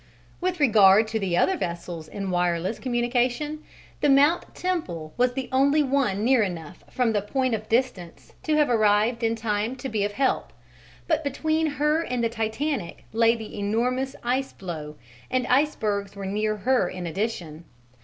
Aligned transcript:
With 0.41 0.59
regard 0.59 1.07
to 1.09 1.19
the 1.19 1.37
other 1.37 1.55
vessels 1.55 2.07
in 2.07 2.31
wireless 2.31 2.79
communication, 2.79 3.61
the 3.99 4.09
Mount 4.09 4.55
Temple 4.55 5.13
was 5.15 5.33
the 5.33 5.47
only 5.51 5.83
one 5.83 6.23
near 6.23 6.41
enough 6.41 6.83
from 6.89 7.13
the 7.13 7.21
point 7.21 7.53
of 7.53 7.69
distance 7.69 8.33
to 8.41 8.55
have 8.55 8.67
arrived 8.67 9.21
in 9.21 9.35
time 9.35 9.75
to 9.75 9.89
be 9.89 10.03
of 10.03 10.13
help, 10.13 10.53
but 11.07 11.23
between 11.23 11.67
her 11.67 12.01
and 12.01 12.23
the 12.23 12.29
Titanic 12.29 13.03
lay 13.13 13.35
the 13.35 13.59
enormous 13.59 14.15
ice 14.23 14.53
floe, 14.53 14.95
and 15.29 15.45
icebergs 15.45 16.15
were 16.15 16.25
near 16.25 16.57
her 16.57 16.89
in 16.89 17.05
addition. 17.05 17.65